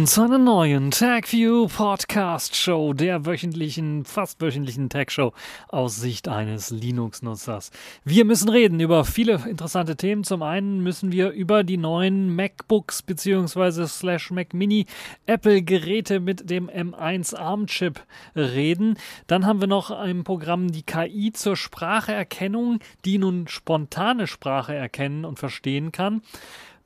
[0.00, 5.34] willkommen zu einer neuen TagView Podcast Show, der wöchentlichen, fast wöchentlichen Tag Show
[5.68, 7.70] aus Sicht eines Linux-Nutzers.
[8.02, 10.24] Wir müssen reden über viele interessante Themen.
[10.24, 13.86] Zum einen müssen wir über die neuen MacBooks bzw.
[13.88, 14.86] slash Mac Mini
[15.26, 18.00] Apple Geräte mit dem M1 ARM Chip
[18.34, 18.96] reden.
[19.26, 25.26] Dann haben wir noch im Programm die KI zur Spracherkennung, die nun spontane Sprache erkennen
[25.26, 26.22] und verstehen kann.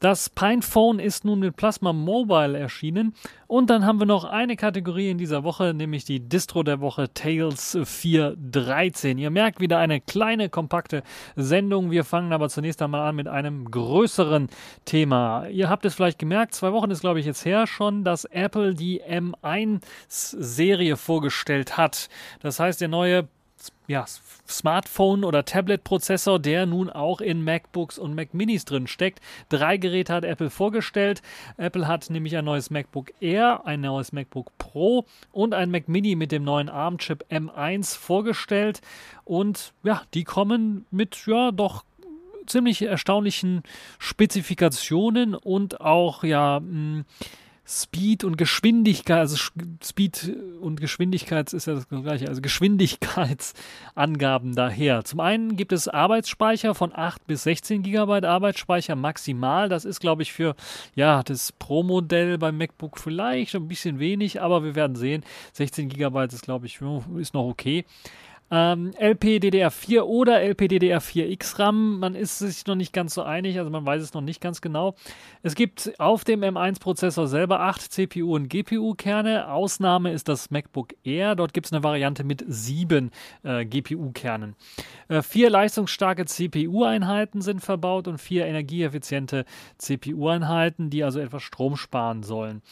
[0.05, 3.15] Das PinePhone ist nun mit Plasma Mobile erschienen.
[3.47, 7.09] Und dann haben wir noch eine Kategorie in dieser Woche, nämlich die Distro der Woche
[7.15, 9.17] Tails 413.
[9.17, 11.05] Ihr merkt wieder eine kleine, kompakte
[11.37, 11.91] Sendung.
[11.91, 14.51] Wir fangen aber zunächst einmal an mit einem größeren
[14.85, 15.47] Thema.
[15.47, 18.75] Ihr habt es vielleicht gemerkt, zwei Wochen ist, glaube ich, jetzt her schon, dass Apple
[18.75, 22.11] die M1-Serie vorgestellt hat.
[22.41, 23.27] Das heißt, der neue
[23.87, 24.05] ja,
[24.49, 29.21] Smartphone- oder Tablet-Prozessor, der nun auch in MacBooks und Mac Minis drin steckt.
[29.49, 31.23] Drei Geräte hat Apple vorgestellt.
[31.57, 36.15] Apple hat nämlich ein neues MacBook Air, ein neues MacBook Pro und ein Mac Mini
[36.15, 38.81] mit dem neuen ARM-Chip M1 vorgestellt.
[39.25, 41.85] Und ja, die kommen mit ja doch
[42.47, 43.63] ziemlich erstaunlichen
[43.99, 47.05] Spezifikationen und auch ja mh, hm,
[47.67, 49.39] Speed und Geschwindigkeit, also
[49.83, 55.03] Speed und Geschwindigkeit ist ja das gleiche, also Geschwindigkeitsangaben daher.
[55.05, 59.71] Zum einen gibt es Arbeitsspeicher von 8 bis 16 GB Arbeitsspeicher maximal.
[59.71, 60.55] Das ist, glaube ich, für
[60.95, 65.25] ja, das Pro-Modell beim MacBook vielleicht ein bisschen wenig, aber wir werden sehen.
[65.55, 66.79] 16 GB ist, glaube ich,
[67.19, 67.87] ist noch okay.
[68.51, 73.87] Ähm, LPDDR4 oder LPDDR4X RAM, man ist sich noch nicht ganz so einig, also man
[73.87, 74.95] weiß es noch nicht ganz genau.
[75.43, 79.51] Es gibt auf dem M1-Prozessor selber 8 CPU- und GPU-Kerne.
[79.51, 81.37] Ausnahme ist das MacBook Air.
[81.37, 83.11] Dort gibt es eine Variante mit 7
[83.43, 84.57] äh, GPU-Kernen.
[85.09, 89.47] Äh, vier leistungsstarke CPU-Einheiten sind verbaut und vier energieeffiziente
[89.79, 92.63] CPU-Einheiten, die also etwas Strom sparen sollen.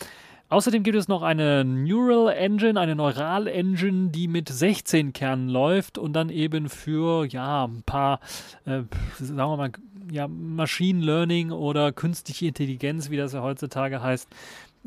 [0.52, 5.96] Außerdem gibt es noch eine Neural Engine, eine Neural Engine, die mit 16 Kernen läuft
[5.96, 8.20] und dann eben für ja ein paar,
[8.66, 8.82] äh,
[9.18, 9.72] sagen wir mal,
[10.10, 14.28] ja, Machine Learning oder künstliche Intelligenz, wie das ja heutzutage heißt,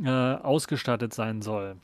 [0.04, 1.78] äh, ausgestattet sein soll.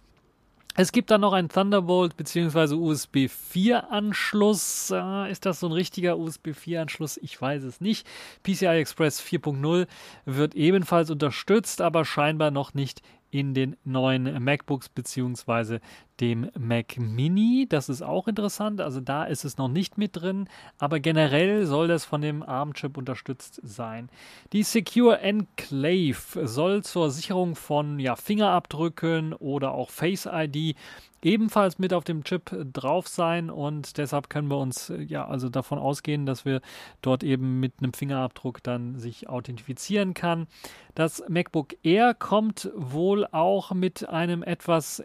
[0.76, 2.76] Es gibt dann noch einen Thunderbolt bzw.
[2.76, 4.92] USB 4 Anschluss.
[4.92, 7.18] Äh, ist das so ein richtiger USB 4 Anschluss?
[7.18, 8.08] Ich weiß es nicht.
[8.44, 9.88] PCI Express 4.0
[10.26, 15.80] wird ebenfalls unterstützt, aber scheinbar noch nicht in den neuen MacBooks beziehungsweise
[16.22, 17.66] dem Mac Mini.
[17.68, 18.80] Das ist auch interessant.
[18.80, 22.96] Also da ist es noch nicht mit drin, aber generell soll das von dem ARM-Chip
[22.96, 24.10] unterstützt sein.
[24.54, 30.76] Die Secure Enclave soll zur Sicherung von ja, Fingerabdrücken oder auch Face ID
[31.24, 35.78] ebenfalls mit auf dem Chip drauf sein und deshalb können wir uns ja also davon
[35.78, 36.62] ausgehen, dass wir
[37.02, 40.48] dort eben mit einem Fingerabdruck dann sich authentifizieren kann.
[40.96, 45.00] Das MacBook Air kommt wohl auch mit einem etwas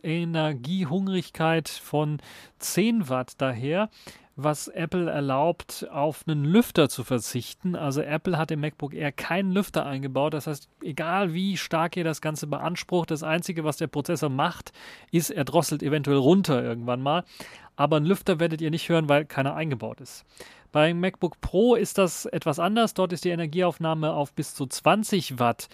[1.07, 2.19] Energiehungrigkeit von
[2.59, 3.89] 10 Watt daher
[4.37, 7.75] was Apple erlaubt, auf einen Lüfter zu verzichten.
[7.75, 10.35] Also Apple hat im MacBook Air keinen Lüfter eingebaut.
[10.35, 14.73] Das heißt, egal wie stark ihr das Ganze beansprucht, das Einzige, was der Prozessor macht,
[15.11, 17.25] ist, er drosselt eventuell runter irgendwann mal.
[17.77, 20.27] Aber einen Lüfter werdet ihr nicht hören, weil keiner eingebaut ist.
[20.71, 22.93] Beim MacBook Pro ist das etwas anders.
[22.93, 25.69] Dort ist die Energieaufnahme auf bis zu 20 Watt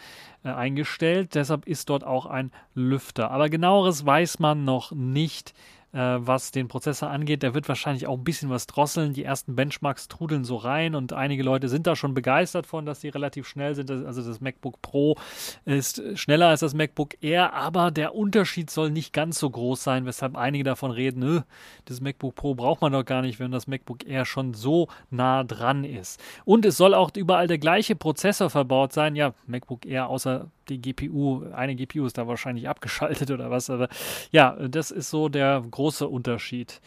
[0.44, 1.34] äh, eingestellt.
[1.34, 3.32] Deshalb ist dort auch ein Lüfter.
[3.32, 5.54] Aber genaueres weiß man noch nicht
[5.92, 7.42] äh, was den Prozessor angeht.
[7.42, 9.12] Der wird wahrscheinlich auch ein bisschen was drosseln.
[9.12, 13.00] Die ersten Benchmarks trudeln so rein und einige Leute sind da schon begeistert von, dass
[13.00, 13.90] die relativ schnell sind.
[13.90, 15.16] Also das MacBook Pro
[15.64, 20.06] ist schneller als das MacBook Air, aber der Unterschied soll nicht ganz so groß sein,
[20.06, 21.44] weshalb einige davon reden,
[21.84, 25.44] das MacBook Pro braucht man doch gar nicht, wenn das MacBook Air schon so nah
[25.44, 26.20] dran ist.
[26.44, 29.16] Und es soll auch überall der gleiche Prozessor verbaut sein.
[29.16, 33.88] Ja, MacBook Air außer die GPU, eine GPU ist da wahrscheinlich abgeschaltet oder was, aber
[34.30, 36.80] ja, das ist so der große Unterschied.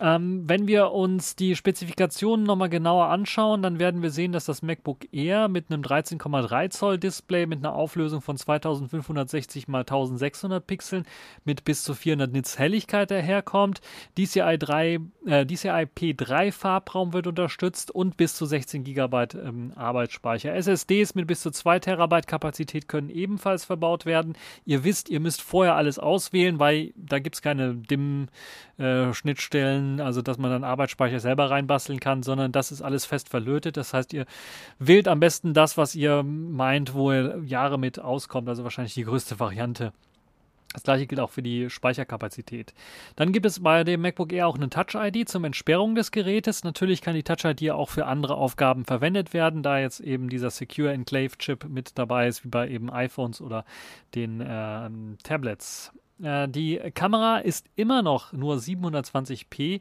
[0.00, 4.62] Ähm, wenn wir uns die Spezifikationen nochmal genauer anschauen, dann werden wir sehen, dass das
[4.62, 11.04] MacBook Air mit einem 13,3 Zoll Display mit einer Auflösung von 2560 x 1600 Pixeln
[11.44, 13.80] mit bis zu 400 Nits Helligkeit daherkommt.
[14.16, 20.54] DCI, 3, äh, DCI P3 Farbraum wird unterstützt und bis zu 16 GB ähm, Arbeitsspeicher.
[20.54, 24.36] SSDs mit bis zu 2 Terabyte Kapazität können ebenfalls verbaut werden.
[24.64, 29.86] Ihr wisst, ihr müsst vorher alles auswählen, weil da gibt es keine DIM-Schnittstellen.
[29.86, 33.76] Äh, also dass man dann Arbeitsspeicher selber reinbasteln kann, sondern das ist alles fest verlötet.
[33.76, 34.26] Das heißt, ihr
[34.78, 39.04] wählt am besten das, was ihr meint, wo ihr Jahre mit auskommt, also wahrscheinlich die
[39.04, 39.92] größte Variante
[40.74, 42.74] Das gleiche gilt auch für die Speicherkapazität.
[43.16, 46.62] Dann gibt es bei dem MacBook Air auch eine Touch-ID zum Entsperrung des Gerätes.
[46.62, 50.92] Natürlich kann die Touch-ID auch für andere Aufgaben verwendet werden, da jetzt eben dieser Secure
[50.92, 53.64] Enclave Chip mit dabei ist, wie bei eben iPhones oder
[54.14, 54.90] den äh,
[55.22, 55.92] Tablets.
[56.22, 59.80] Äh, die Kamera ist immer noch nur 720p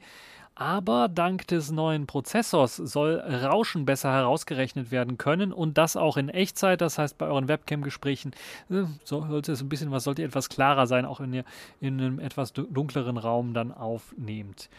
[0.60, 6.30] aber dank des neuen Prozessors soll Rauschen besser herausgerechnet werden können und das auch in
[6.30, 6.82] Echtzeit.
[6.82, 8.32] Das heißt, bei euren Webcam-Gesprächen
[8.72, 11.44] äh, sollte es ein bisschen was, sollte etwas klarer sein, auch wenn ihr
[11.80, 14.70] in einem etwas dunkleren Raum dann aufnehmt.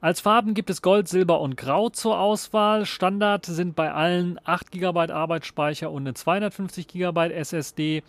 [0.00, 2.86] Als Farben gibt es Gold, Silber und Grau zur Auswahl.
[2.86, 8.02] Standard sind bei allen 8 GB Arbeitsspeicher und eine 250 GB SSD,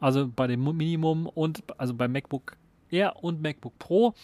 [0.00, 2.56] also bei dem Minimum und also beim MacBook
[2.90, 4.14] Air und MacBook Pro.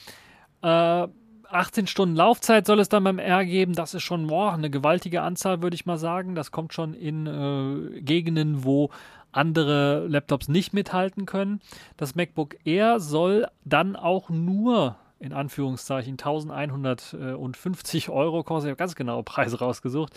[0.62, 1.08] Äh,
[1.50, 3.74] 18 Stunden Laufzeit soll es dann beim R geben.
[3.74, 6.34] Das ist schon boah, eine gewaltige Anzahl, würde ich mal sagen.
[6.34, 8.90] Das kommt schon in äh, Gegenden, wo
[9.32, 11.60] andere Laptops nicht mithalten können.
[11.96, 18.68] Das MacBook Air soll dann auch nur in Anführungszeichen 1150 Euro kosten.
[18.68, 20.12] Ich habe ganz genaue Preise rausgesucht.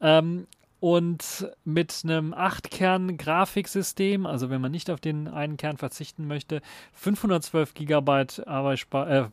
[0.00, 0.46] Ähm,
[0.84, 6.60] und mit einem 8-Kern-Grafiksystem, also wenn man nicht auf den einen Kern verzichten möchte,
[6.92, 9.24] 512 GB, äh,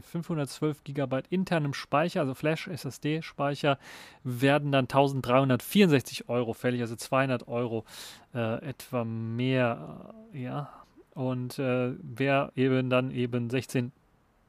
[0.00, 3.80] 512 GB internem Speicher, also Flash-SSD-Speicher,
[4.22, 7.84] werden dann 1364 Euro fällig, also 200 Euro
[8.32, 10.72] äh, etwa mehr, äh, ja.
[11.14, 13.90] Und äh, wer eben dann eben 16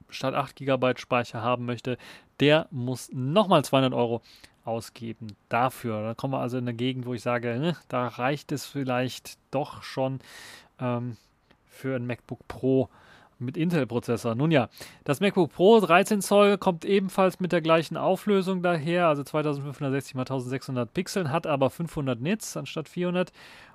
[0.09, 1.97] statt 8 GB Speicher haben möchte,
[2.39, 4.21] der muss nochmal 200 Euro
[4.65, 6.03] ausgeben dafür.
[6.03, 9.37] Da kommen wir also in eine Gegend, wo ich sage, ne, da reicht es vielleicht
[9.51, 10.19] doch schon
[10.79, 11.17] ähm,
[11.65, 12.89] für ein MacBook Pro
[13.39, 14.35] mit Intel-Prozessor.
[14.35, 14.69] Nun ja,
[15.05, 20.19] das MacBook Pro 13 Zoll kommt ebenfalls mit der gleichen Auflösung daher, also 2560 x
[20.19, 23.31] 1600 Pixeln, hat aber 500 Nits anstatt 400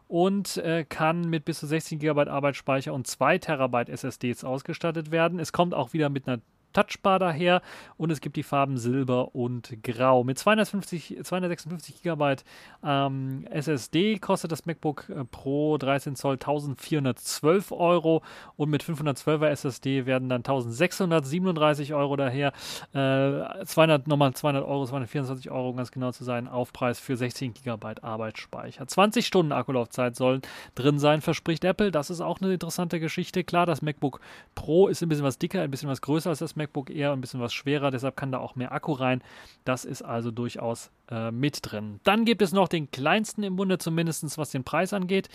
[0.09, 5.39] und äh, kann mit bis zu 16 GB Arbeitsspeicher und 2 Terabyte SSDs ausgestattet werden.
[5.39, 6.41] Es kommt auch wieder mit einer
[6.75, 7.63] Touchbar daher
[7.97, 10.25] und es gibt die Farben Silber und Grau.
[10.25, 12.37] Mit 250, 256 GB
[12.85, 18.23] ähm, SSD kostet das MacBook äh, Pro 13 Zoll 1412 Euro
[18.57, 22.53] und mit 512er SSD werden dann 1637 Euro daher.
[22.93, 27.55] Äh, 200, nochmal 200 Euro, 224 Euro, um ganz genau zu sein, Aufpreis für 16
[27.55, 28.87] GB Arbeitsspeicher.
[28.87, 30.43] 20 Stunden Akkulaufzeit sollen
[30.75, 31.91] drin sein, verspricht Apple.
[31.91, 33.45] Das ist auch eine interessante Geschichte.
[33.45, 34.21] Klar, das MacBook
[34.55, 37.13] Pro ist ein bisschen was dicker, ein bisschen was größer als das MacBook MacBook Air
[37.13, 39.23] ein bisschen was schwerer, deshalb kann da auch mehr Akku rein.
[39.65, 42.01] Das ist also durchaus äh, mit drin.
[42.05, 45.29] Dann gibt es noch den kleinsten im Bunde, zumindest was den Preis angeht.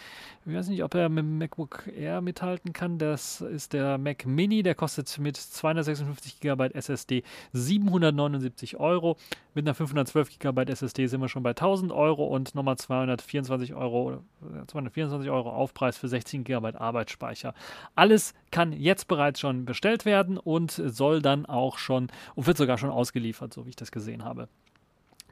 [0.46, 2.98] Ich weiß nicht, ob er mit dem MacBook Air mithalten kann.
[2.98, 7.24] Das ist der Mac Mini, der kostet mit 256 GB SSD
[7.54, 9.18] 779 Euro.
[9.54, 14.24] Mit einer 512 GB SSD sind wir schon bei 1000 Euro und nochmal 224 Euro,
[14.68, 17.54] 224 äh, Euro Aufpreis für 16 GB Arbeitsspeicher.
[17.96, 22.78] Alles kann jetzt bereits schon bestellt werden und soll dann auch schon und wird sogar
[22.78, 24.48] schon ausgeliefert, so wie ich das gesehen habe.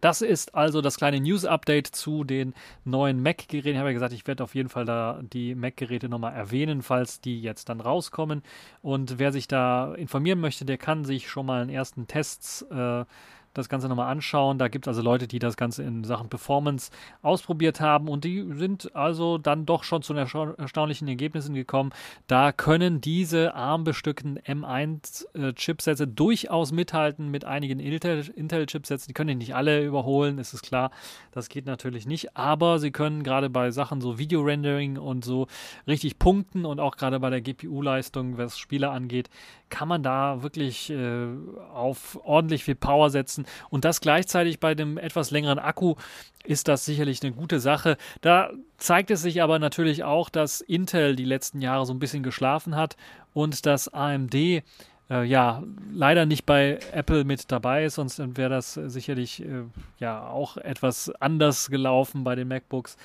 [0.01, 2.53] Das ist also das kleine News-Update zu den
[2.85, 3.71] neuen Mac-Geräten.
[3.71, 7.19] Ich habe ja gesagt, ich werde auf jeden Fall da die Mac-Geräte nochmal erwähnen, falls
[7.19, 8.44] die jetzt dann rauskommen.
[8.81, 13.06] Und wer sich da informieren möchte, der kann sich schon mal einen ersten Tests äh,
[13.57, 14.57] das Ganze nochmal anschauen.
[14.57, 18.45] Da gibt es also Leute, die das Ganze in Sachen Performance ausprobiert haben und die
[18.54, 21.92] sind also dann doch schon zu erstaunlichen Ergebnissen gekommen.
[22.28, 29.07] Da können diese armbestückten M1-Chipsätze äh, durchaus mithalten mit einigen Intel-Chipsätzen.
[29.07, 30.92] Die können nicht alle überholen, ist es klar.
[31.31, 35.47] Das geht natürlich nicht, aber sie können gerade bei Sachen so Video-Rendering und so
[35.87, 39.30] richtig punkten und auch gerade bei der GPU-Leistung, was Spiele angeht,
[39.69, 41.28] kann man da wirklich äh,
[41.73, 43.45] auf ordentlich viel Power setzen.
[43.69, 45.95] Und das gleichzeitig bei dem etwas längeren Akku
[46.44, 47.97] ist das sicherlich eine gute Sache.
[48.21, 52.23] Da zeigt es sich aber natürlich auch, dass Intel die letzten Jahre so ein bisschen
[52.23, 52.95] geschlafen hat
[53.33, 54.63] und dass AMD äh,
[55.09, 59.63] ja leider nicht bei Apple mit dabei ist, sonst wäre das sicherlich äh,
[59.99, 62.97] ja auch etwas anders gelaufen bei den MacBooks.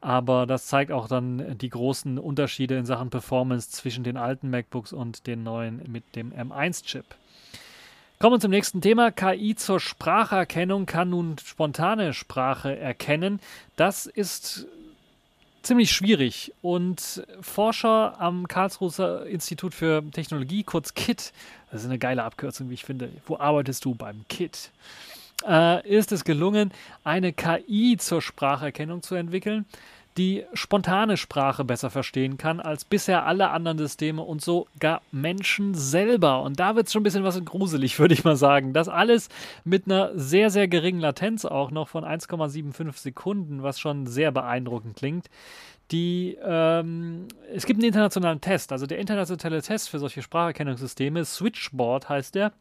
[0.00, 4.92] Aber das zeigt auch dann die großen Unterschiede in Sachen Performance zwischen den alten MacBooks
[4.92, 7.04] und den neuen mit dem M1-Chip.
[8.20, 9.12] Kommen wir zum nächsten Thema.
[9.12, 13.38] KI zur Spracherkennung kann nun spontane Sprache erkennen.
[13.76, 14.66] Das ist
[15.62, 21.32] ziemlich schwierig und Forscher am Karlsruher Institut für Technologie, kurz KIT,
[21.70, 23.08] das ist eine geile Abkürzung, wie ich finde.
[23.24, 24.72] Wo arbeitest du beim KIT?
[25.46, 26.72] Äh, ist es gelungen,
[27.04, 29.64] eine KI zur Spracherkennung zu entwickeln,
[30.18, 36.42] die spontane Sprache besser verstehen kann als bisher alle anderen Systeme und sogar Menschen selber.
[36.42, 38.72] Und da wird es schon ein bisschen was gruselig, würde ich mal sagen.
[38.72, 39.28] Das alles
[39.64, 44.96] mit einer sehr, sehr geringen Latenz auch noch von 1,75 Sekunden, was schon sehr beeindruckend
[44.96, 45.30] klingt.
[45.92, 52.10] Die, ähm, es gibt einen internationalen Test, also der internationale Test für solche Spracherkennungssysteme, Switchboard
[52.10, 52.52] heißt der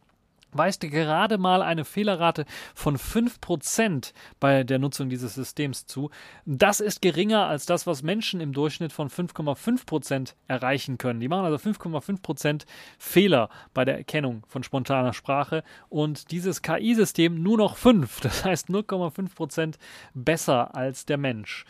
[0.51, 6.09] weist gerade mal eine Fehlerrate von 5% bei der Nutzung dieses Systems zu.
[6.45, 11.19] Das ist geringer als das, was Menschen im Durchschnitt von 5,5% erreichen können.
[11.19, 12.65] Die machen also 5,5%
[12.97, 18.69] Fehler bei der Erkennung von spontaner Sprache und dieses KI-System nur noch 5, das heißt
[18.69, 19.75] 0,5%
[20.13, 21.65] besser als der Mensch.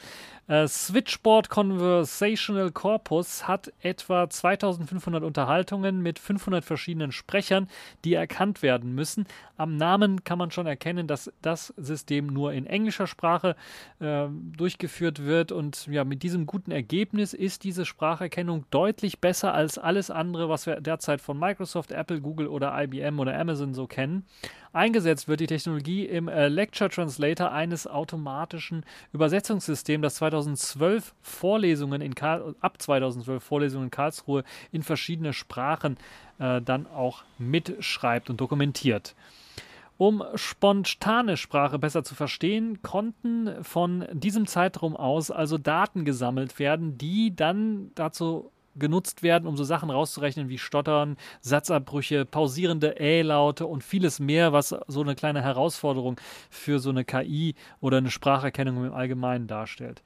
[0.47, 7.67] Äh, Switchboard Conversational Corpus hat etwa 2500 Unterhaltungen mit 500 verschiedenen Sprechern,
[8.05, 9.25] die erkannt werden müssen.
[9.57, 13.55] Am Namen kann man schon erkennen, dass das System nur in englischer Sprache
[13.99, 15.51] äh, durchgeführt wird.
[15.51, 20.65] Und ja, mit diesem guten Ergebnis ist diese Spracherkennung deutlich besser als alles andere, was
[20.65, 24.25] wir derzeit von Microsoft, Apple, Google oder IBM oder Amazon so kennen.
[24.77, 32.13] Eingesetzt wird die Technologie im äh, Lecture Translator eines automatischen Übersetzungssystems, das 2012 Vorlesungen in
[32.13, 35.98] Karl ab 2012 Vorlesungen in Karlsruhe in verschiedene Sprachen
[36.38, 39.15] äh, dann auch mitschreibt und dokumentiert.
[39.98, 47.00] Um spontane Sprache besser zu verstehen, konnten von diesem Zeitraum aus also Daten gesammelt werden,
[47.00, 53.84] die dann dazu genutzt werden, um so Sachen rauszurechnen wie Stottern, Satzabbrüche, pausierende Ä-Laute und
[53.84, 56.19] vieles mehr, was so eine kleine Herausforderung
[56.50, 60.03] für so eine KI oder eine Spracherkennung im Allgemeinen darstellt.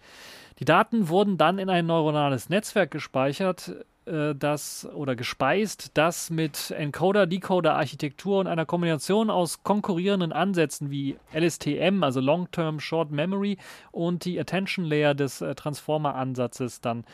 [0.60, 3.74] Die Daten wurden dann in ein neuronales Netzwerk gespeichert,
[4.06, 10.90] äh, das oder gespeist, das mit Encoder, Decoder, Architektur und einer Kombination aus konkurrierenden Ansätzen
[10.90, 13.58] wie LSTM, also Long-Term Short Memory
[13.92, 17.06] und die Attention Layer des äh, Transformer-Ansatzes dann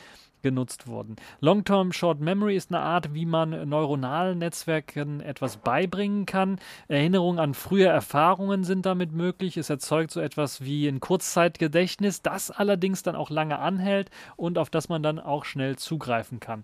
[0.48, 1.18] genutzt wurden.
[1.42, 6.60] Long-Term Short Memory ist eine Art, wie man neuronalen Netzwerken etwas beibringen kann.
[6.88, 9.58] Erinnerungen an frühe Erfahrungen sind damit möglich.
[9.58, 14.70] Es erzeugt so etwas wie ein Kurzzeitgedächtnis, das allerdings dann auch lange anhält und auf
[14.70, 16.63] das man dann auch schnell zugreifen kann.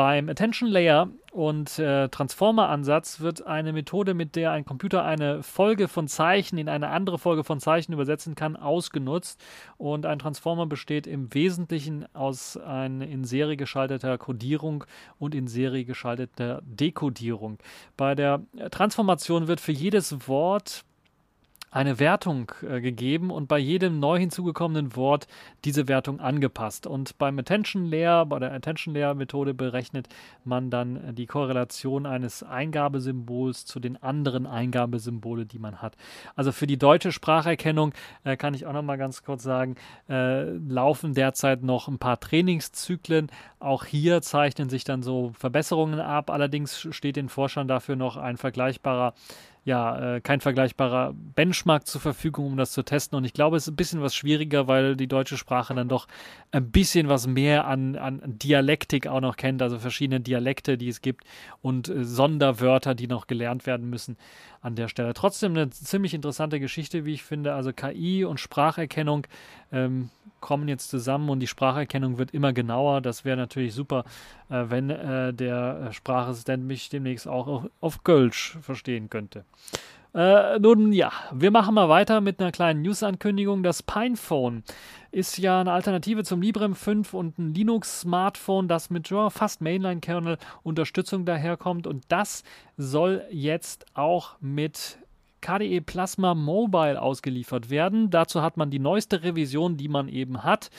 [0.00, 5.88] Beim Attention Layer und äh, Transformer-Ansatz wird eine Methode, mit der ein Computer eine Folge
[5.88, 9.38] von Zeichen in eine andere Folge von Zeichen übersetzen kann, ausgenutzt.
[9.76, 14.84] Und ein Transformer besteht im Wesentlichen aus einer in Serie geschalteter Codierung
[15.18, 17.58] und in Serie geschalteter Dekodierung.
[17.98, 18.40] Bei der
[18.70, 20.86] Transformation wird für jedes Wort
[21.70, 25.28] eine Wertung äh, gegeben und bei jedem neu hinzugekommenen Wort
[25.64, 26.86] diese Wertung angepasst.
[26.86, 30.08] Und beim Attention Layer, bei der Attention Layer Methode berechnet
[30.44, 35.96] man dann äh, die Korrelation eines Eingabesymbols zu den anderen Eingabesymbole, die man hat.
[36.34, 37.92] Also für die deutsche Spracherkennung
[38.24, 39.76] äh, kann ich auch noch mal ganz kurz sagen,
[40.08, 43.30] äh, laufen derzeit noch ein paar Trainingszyklen.
[43.60, 46.30] Auch hier zeichnen sich dann so Verbesserungen ab.
[46.30, 49.14] Allerdings steht den Forschern dafür noch ein vergleichbarer
[49.70, 53.16] ja, äh, kein vergleichbarer Benchmark zur Verfügung, um das zu testen.
[53.16, 56.08] Und ich glaube, es ist ein bisschen was schwieriger, weil die deutsche Sprache dann doch
[56.50, 61.02] ein bisschen was mehr an, an Dialektik auch noch kennt, also verschiedene Dialekte, die es
[61.02, 61.22] gibt
[61.62, 64.16] und äh, Sonderwörter, die noch gelernt werden müssen
[64.62, 65.14] an der Stelle.
[65.14, 67.54] Trotzdem eine ziemlich interessante Geschichte, wie ich finde.
[67.54, 69.26] Also KI und Spracherkennung
[69.72, 73.00] ähm, kommen jetzt zusammen und die Spracherkennung wird immer genauer.
[73.00, 74.04] Das wäre natürlich super,
[74.48, 79.44] äh, wenn äh, der Sprachassistent mich demnächst auch auf, auf Kölsch verstehen könnte.
[80.12, 83.62] Äh, nun ja, wir machen mal weiter mit einer kleinen News-Ankündigung.
[83.62, 84.64] Das Pinephone
[85.12, 90.38] ist ja eine Alternative zum Librem 5 und ein Linux-Smartphone, das mit ja, fast Mainline-Kernel
[90.62, 91.86] Unterstützung daherkommt.
[91.86, 92.42] Und das
[92.76, 94.98] soll jetzt auch mit
[95.42, 98.10] KDE Plasma Mobile ausgeliefert werden.
[98.10, 100.70] Dazu hat man die neueste Revision, die man eben hat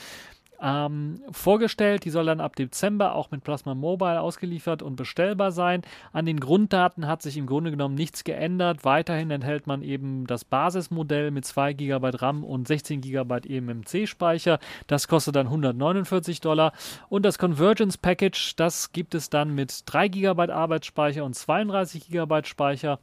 [0.62, 2.04] ähm, vorgestellt.
[2.04, 5.82] Die soll dann ab Dezember auch mit Plasma Mobile ausgeliefert und bestellbar sein.
[6.12, 8.84] An den Grunddaten hat sich im Grunde genommen nichts geändert.
[8.84, 14.58] Weiterhin enthält man eben das Basismodell mit 2 GB RAM und 16 GB eMMC-Speicher.
[14.86, 16.72] Das kostet dann 149 Dollar.
[17.08, 22.44] Und das Convergence Package, das gibt es dann mit 3 GB Arbeitsspeicher und 32 GB
[22.44, 22.98] Speicher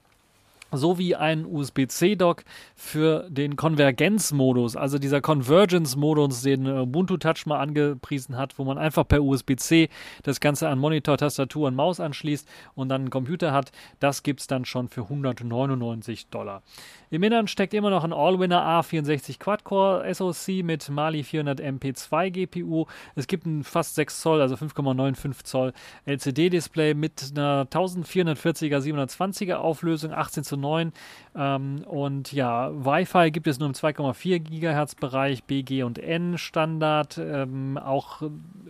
[0.71, 2.43] sowie ein USB-C-Dock
[2.75, 8.77] für den Konvergenzmodus, also dieser Convergence-Modus, den äh, Ubuntu Touch mal angepriesen hat, wo man
[8.77, 9.89] einfach per USB-C
[10.23, 13.71] das Ganze an Monitor, Tastatur und Maus anschließt und dann einen Computer hat.
[13.99, 16.61] Das gibt es dann schon für 199 Dollar.
[17.09, 22.85] Im Innern steckt immer noch ein Allwinner A64 Quad-Core SoC mit Mali 400 MP2 GPU.
[23.15, 25.73] Es gibt ein fast 6 Zoll, also 5,95 Zoll
[26.05, 30.91] LCD-Display mit einer 1440er 720er Auflösung, 18 zu 9.
[31.35, 37.17] Ähm, und ja, Wi-Fi gibt es nur im 2,4 Gigahertz Bereich, BG und N Standard.
[37.17, 38.21] Ähm, auch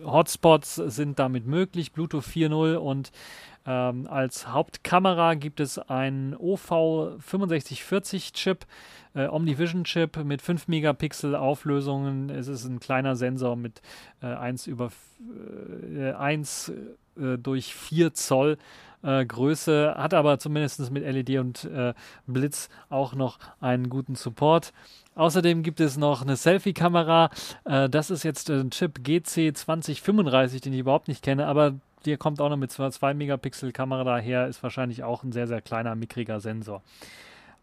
[0.04, 3.12] Hotspots sind damit möglich, Bluetooth 4.0 und
[3.66, 8.64] ähm, als Hauptkamera gibt es einen OV6540 Chip,
[9.14, 12.30] äh, Omnivision Chip mit 5 Megapixel Auflösungen.
[12.30, 13.82] Es ist ein kleiner Sensor mit
[14.22, 14.90] äh, 1 über
[15.94, 16.72] äh, 1
[17.16, 18.56] äh, durch 4 Zoll.
[19.02, 21.94] Äh, Größe, hat aber zumindest mit LED und äh,
[22.26, 24.72] Blitz auch noch einen guten Support.
[25.14, 27.30] Außerdem gibt es noch eine Selfie-Kamera.
[27.64, 32.40] Äh, das ist jetzt ein Chip GC2035, den ich überhaupt nicht kenne, aber der kommt
[32.40, 36.40] auch noch mit 2 Megapixel Kamera daher, ist wahrscheinlich auch ein sehr, sehr kleiner, mickriger
[36.40, 36.82] Sensor.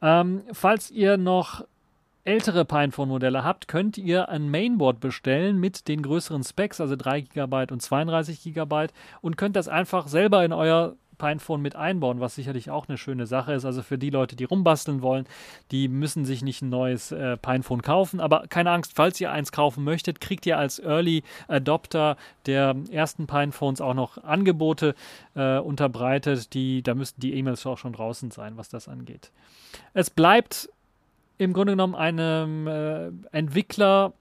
[0.01, 1.65] Ähm, falls ihr noch
[2.23, 7.67] ältere Pinephone-Modelle habt, könnt ihr ein Mainboard bestellen mit den größeren Specs, also 3 GB
[7.71, 8.87] und 32 GB
[9.21, 13.25] und könnt das einfach selber in euer Pinephone mit einbauen, was sicherlich auch eine schöne
[13.25, 13.65] Sache ist.
[13.65, 15.25] Also für die Leute, die rumbasteln wollen,
[15.71, 18.19] die müssen sich nicht ein neues äh, Pinephone kaufen.
[18.19, 23.27] Aber keine Angst, falls ihr eins kaufen möchtet, kriegt ihr als Early Adopter der ersten
[23.27, 24.95] Pinephones auch noch Angebote
[25.35, 26.53] äh, unterbreitet.
[26.53, 29.31] Die, da müssten die E-Mails auch schon draußen sein, was das angeht.
[29.93, 30.69] Es bleibt
[31.37, 34.13] im Grunde genommen einem äh, Entwickler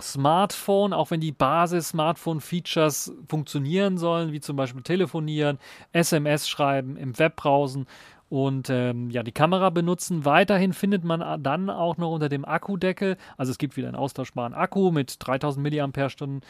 [0.00, 5.58] Smartphone, auch wenn die Basis-Smartphone-Features funktionieren sollen, wie zum Beispiel telefonieren,
[5.92, 7.86] SMS schreiben, im Web browsen
[8.28, 10.24] und ähm, ja, die Kamera benutzen.
[10.24, 14.54] Weiterhin findet man dann auch noch unter dem Akkudeckel, also es gibt wieder einen austauschbaren
[14.54, 16.40] Akku mit 3000 mAh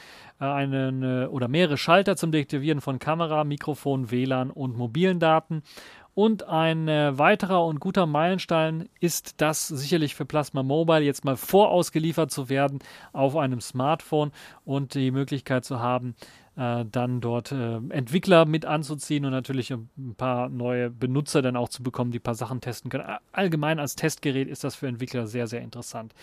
[0.40, 5.62] äh, einen äh, oder mehrere Schalter zum Deaktivieren von Kamera, Mikrofon, WLAN und mobilen Daten.
[6.18, 11.36] Und ein äh, weiterer und guter Meilenstein ist das sicherlich für Plasma Mobile jetzt mal
[11.36, 12.80] vorausgeliefert zu werden
[13.12, 14.32] auf einem Smartphone
[14.64, 16.16] und die Möglichkeit zu haben,
[16.56, 21.68] äh, dann dort äh, Entwickler mit anzuziehen und natürlich ein paar neue Benutzer dann auch
[21.68, 23.04] zu bekommen, die ein paar Sachen testen können.
[23.30, 26.14] Allgemein als Testgerät ist das für Entwickler sehr, sehr interessant.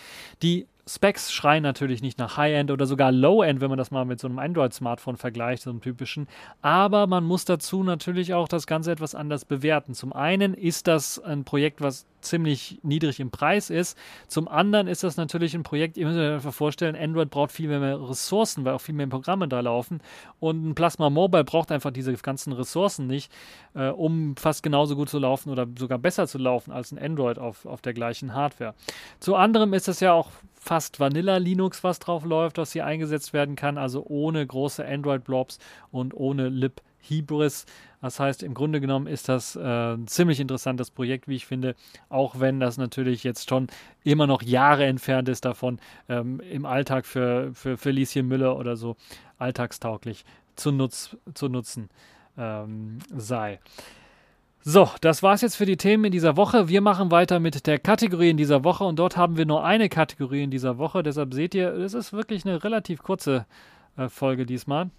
[0.43, 4.19] Die Specs schreien natürlich nicht nach High-End oder sogar Low-End, wenn man das mal mit
[4.19, 6.27] so einem Android-Smartphone vergleicht, so einem typischen.
[6.61, 9.95] Aber man muss dazu natürlich auch das Ganze etwas anders bewerten.
[9.95, 13.97] Zum einen ist das ein Projekt, was ziemlich niedrig im Preis ist.
[14.27, 17.69] Zum anderen ist das natürlich ein Projekt, ihr müsst euch einfach vorstellen, Android braucht viel
[17.69, 20.01] mehr Ressourcen, weil auch viel mehr Programme da laufen.
[20.39, 23.31] Und ein Plasma Mobile braucht einfach diese ganzen Ressourcen nicht,
[23.73, 27.39] äh, um fast genauso gut zu laufen oder sogar besser zu laufen als ein Android
[27.39, 28.73] auf, auf der gleichen Hardware.
[29.19, 30.29] Zu anderem ist es ja auch
[30.65, 35.59] fast Vanilla Linux, was drauf läuft, was hier eingesetzt werden kann, also ohne große Android-Blobs
[35.91, 37.65] und ohne Lib Hybris.
[38.01, 41.75] Das heißt, im Grunde genommen ist das äh, ein ziemlich interessantes Projekt, wie ich finde,
[42.09, 43.67] auch wenn das natürlich jetzt schon
[44.03, 48.95] immer noch Jahre entfernt ist davon, ähm, im Alltag für, für, Lieschen Müller oder so
[49.37, 51.89] alltagstauglich zu, nutz, zu nutzen
[52.37, 53.59] ähm, sei.
[54.67, 56.69] So, das war's jetzt für die Themen in dieser Woche.
[56.69, 59.89] Wir machen weiter mit der Kategorie in dieser Woche und dort haben wir nur eine
[59.89, 61.03] Kategorie in dieser Woche.
[61.03, 63.45] Deshalb seht ihr, es ist wirklich eine relativ kurze
[63.95, 64.89] äh, Folge diesmal.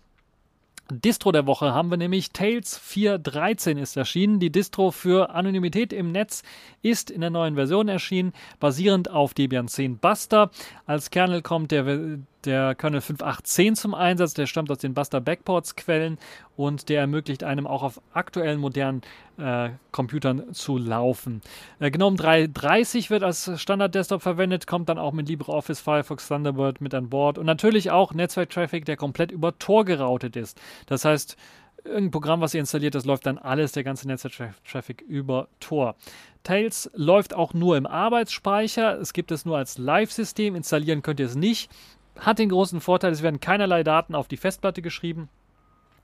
[0.91, 4.39] Distro der Woche haben wir nämlich Tails 4.13 ist erschienen.
[4.39, 6.45] Die Distro für Anonymität im Netz
[6.81, 10.51] ist in der neuen Version erschienen, basierend auf Debian 10 Buster.
[10.87, 14.35] Als Kernel kommt der der Kernel 5.8.10 zum Einsatz.
[14.35, 16.19] Der stammt aus den Buster Backports Quellen
[16.57, 19.03] und der ermöglicht einem auch auf aktuellen modernen
[19.39, 21.43] äh, Computern zu laufen.
[21.81, 26.95] Äh, GNOME 3.30 wird als Standard-Desktop verwendet, kommt dann auch mit LibreOffice, Firefox, Thunderbird mit
[26.95, 30.61] an Bord und natürlich auch Netzwerk-Traffic, der komplett über Tor geroutet ist.
[30.87, 31.37] Das heißt,
[31.85, 35.97] irgendein Programm, was ihr installiert, das läuft dann alles, der ganze Netzwerk-Traffic über Tor.
[36.43, 39.01] Tails läuft auch nur im Arbeitsspeicher.
[39.01, 40.55] Es gibt es nur als Live-System.
[40.55, 41.71] Installieren könnt ihr es nicht
[42.19, 45.29] hat den großen Vorteil, es werden keinerlei Daten auf die Festplatte geschrieben.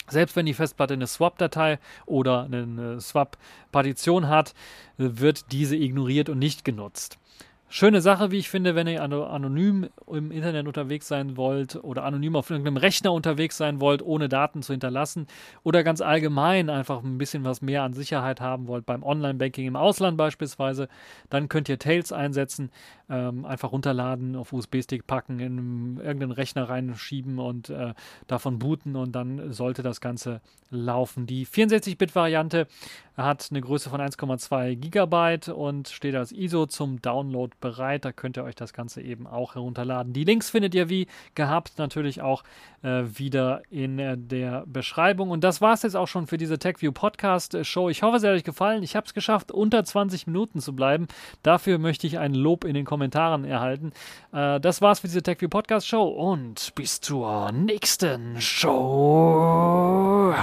[0.08, 4.54] Selbst wenn die Festplatte eine Swap-Datei oder eine Swap-Partition hat,
[4.96, 7.18] wird diese ignoriert und nicht genutzt.
[7.74, 12.36] Schöne Sache, wie ich finde, wenn ihr anonym im Internet unterwegs sein wollt oder anonym
[12.36, 15.26] auf irgendeinem Rechner unterwegs sein wollt, ohne Daten zu hinterlassen
[15.62, 19.76] oder ganz allgemein einfach ein bisschen was mehr an Sicherheit haben wollt, beim Online-Banking im
[19.76, 20.86] Ausland beispielsweise,
[21.30, 22.70] dann könnt ihr Tails einsetzen,
[23.08, 27.94] ähm, einfach runterladen, auf USB-Stick packen, in irgendeinen Rechner reinschieben und äh,
[28.26, 31.24] davon booten und dann sollte das Ganze laufen.
[31.24, 32.66] Die 64-Bit-Variante
[33.16, 38.04] hat eine Größe von 1,2 Gigabyte und steht als ISO zum Download bereit.
[38.04, 40.12] Da könnt ihr euch das Ganze eben auch herunterladen.
[40.12, 42.44] Die Links findet ihr wie gehabt natürlich auch
[42.82, 45.30] äh, wieder in äh, der Beschreibung.
[45.30, 47.88] Und das war es jetzt auch schon für diese TechView Podcast Show.
[47.88, 48.82] Ich hoffe, es hat euch gefallen.
[48.82, 51.06] Ich habe es geschafft, unter 20 Minuten zu bleiben.
[51.42, 53.92] Dafür möchte ich ein Lob in den Kommentaren erhalten.
[54.32, 60.34] Äh, das war's für diese TechView Podcast Show und bis zur nächsten Show.